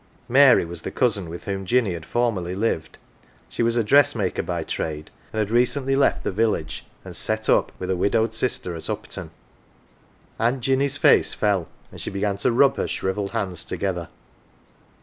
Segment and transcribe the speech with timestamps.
[0.27, 2.97] ""Mary was the cousin with whom Jinny had formerly lived.
[3.49, 7.71] She was a dressmaker by trade, and had recently left the village and" set up"
[7.79, 9.29] with a widowed sister at Upton.
[10.39, 14.09] Aunt Jinny's face fell, and she began to rub her shrivelled hands together.